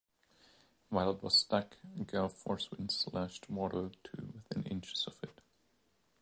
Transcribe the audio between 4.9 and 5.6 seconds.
of it.